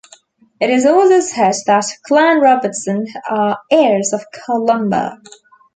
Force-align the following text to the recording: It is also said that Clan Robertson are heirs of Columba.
It 0.59 0.71
is 0.71 0.87
also 0.87 1.19
said 1.19 1.53
that 1.67 1.85
Clan 2.07 2.39
Robertson 2.41 3.05
are 3.29 3.59
heirs 3.69 4.13
of 4.13 4.25
Columba. 4.33 5.19